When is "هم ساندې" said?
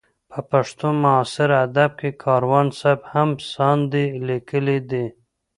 3.11-4.05